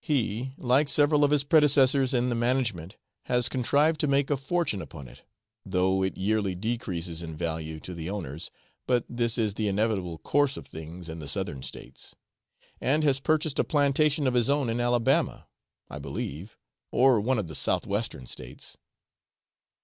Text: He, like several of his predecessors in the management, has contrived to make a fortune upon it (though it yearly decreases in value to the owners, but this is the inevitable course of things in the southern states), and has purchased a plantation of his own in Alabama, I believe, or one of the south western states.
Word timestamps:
He, 0.00 0.52
like 0.58 0.88
several 0.88 1.22
of 1.22 1.30
his 1.30 1.44
predecessors 1.44 2.12
in 2.12 2.28
the 2.28 2.34
management, 2.34 2.96
has 3.26 3.48
contrived 3.48 4.00
to 4.00 4.08
make 4.08 4.28
a 4.28 4.36
fortune 4.36 4.82
upon 4.82 5.06
it 5.06 5.22
(though 5.64 6.02
it 6.02 6.16
yearly 6.16 6.56
decreases 6.56 7.22
in 7.22 7.36
value 7.36 7.78
to 7.78 7.94
the 7.94 8.10
owners, 8.10 8.50
but 8.88 9.04
this 9.08 9.38
is 9.38 9.54
the 9.54 9.68
inevitable 9.68 10.18
course 10.18 10.56
of 10.56 10.66
things 10.66 11.08
in 11.08 11.20
the 11.20 11.28
southern 11.28 11.62
states), 11.62 12.16
and 12.80 13.04
has 13.04 13.20
purchased 13.20 13.60
a 13.60 13.62
plantation 13.64 14.26
of 14.26 14.34
his 14.34 14.50
own 14.50 14.68
in 14.68 14.80
Alabama, 14.80 15.46
I 15.88 16.00
believe, 16.00 16.58
or 16.90 17.20
one 17.20 17.38
of 17.38 17.46
the 17.46 17.54
south 17.54 17.86
western 17.86 18.26
states. 18.26 18.76